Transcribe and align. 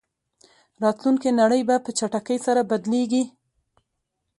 راتلونکې 0.83 1.29
نړۍ 1.41 1.61
به 1.67 1.75
په 1.85 1.91
چټکۍ 1.97 2.37
سره 2.45 2.61
بدلېږي. 2.69 3.23